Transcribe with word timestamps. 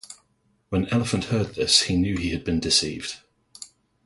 When 0.69 0.87
Elephant 0.87 1.25
heard 1.25 1.53
this, 1.53 1.83
he 1.83 1.95
knew 1.95 2.17
he 2.17 2.31
had 2.31 2.43
been 2.43 2.59
deceived. 2.59 3.17